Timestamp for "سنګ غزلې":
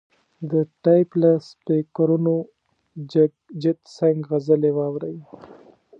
3.97-4.71